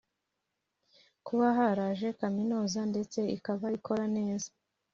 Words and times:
kuba 1.25 1.47
haraje 1.57 2.07
kaminuza 2.19 2.79
ndetse 2.91 3.19
ikaba 3.35 3.65
ikora 3.77 4.05
neza 4.17 4.49